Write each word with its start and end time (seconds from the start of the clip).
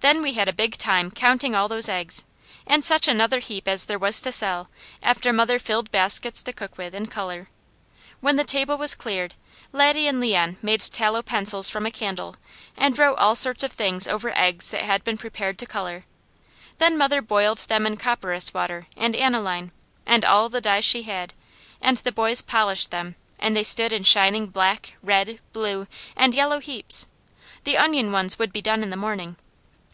Then 0.00 0.22
we 0.22 0.34
had 0.34 0.46
a 0.48 0.52
big 0.52 0.76
time 0.78 1.10
counting 1.10 1.56
all 1.56 1.66
those 1.66 1.88
eggs, 1.88 2.24
and 2.64 2.84
such 2.84 3.08
another 3.08 3.40
heap 3.40 3.66
as 3.66 3.86
there 3.86 3.98
was 3.98 4.20
to 4.22 4.30
sell, 4.30 4.68
after 5.02 5.32
mother 5.32 5.58
filled 5.58 5.90
baskets 5.90 6.44
to 6.44 6.52
cook 6.52 6.78
with 6.78 6.94
and 6.94 7.10
colour. 7.10 7.48
When 8.20 8.36
the 8.36 8.44
table 8.44 8.78
was 8.78 8.94
cleared, 8.94 9.34
Laddie 9.72 10.06
and 10.06 10.20
Leon 10.20 10.58
made 10.62 10.78
tallow 10.80 11.22
pencils 11.22 11.68
from 11.68 11.86
a 11.86 11.90
candle 11.90 12.36
and 12.76 12.96
wrote 12.96 13.16
all 13.18 13.34
sorts 13.34 13.64
of 13.64 13.72
things 13.72 14.06
over 14.06 14.32
eggs 14.38 14.70
that 14.70 14.82
had 14.82 15.02
been 15.02 15.18
prepared 15.18 15.58
to 15.58 15.66
colour. 15.66 16.04
Then 16.78 16.96
mother 16.96 17.20
boiled 17.20 17.58
them 17.66 17.84
in 17.84 17.96
copperas 17.96 18.54
water, 18.54 18.86
and 18.96 19.16
aniline, 19.16 19.72
and 20.06 20.24
all 20.24 20.48
the 20.48 20.60
dyes 20.60 20.84
she 20.84 21.02
had, 21.02 21.34
and 21.80 21.96
the 21.96 22.12
boys 22.12 22.42
polished 22.42 22.92
them, 22.92 23.16
and 23.40 23.56
they 23.56 23.64
stood 23.64 23.92
in 23.92 24.04
shining 24.04 24.46
black, 24.46 24.92
red, 25.02 25.40
blue 25.52 25.88
and 26.14 26.32
yellow 26.32 26.60
heaps. 26.60 27.08
The 27.64 27.76
onion 27.76 28.12
ones 28.12 28.38
would 28.38 28.52
be 28.52 28.62
done 28.62 28.84
in 28.84 28.90
the 28.90 28.96
morning. 28.96 29.36